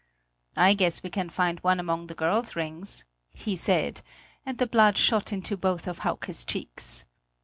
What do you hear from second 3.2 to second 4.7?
he said, and the